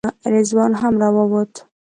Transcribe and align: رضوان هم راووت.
رضوان 0.33 0.71
هم 0.81 0.93
راووت. 1.01 1.53